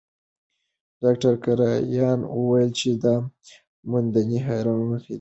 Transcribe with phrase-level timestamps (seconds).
[1.01, 3.15] ډاکټر کرایان وویل چې دا
[3.89, 5.09] موندنې حیرانوونکې دي.